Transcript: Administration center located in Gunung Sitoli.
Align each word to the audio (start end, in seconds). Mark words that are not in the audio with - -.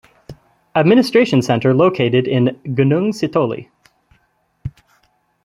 Administration 0.73 1.43
center 1.43 1.75
located 1.75 2.27
in 2.27 2.59
Gunung 2.65 3.13
Sitoli. 3.13 3.69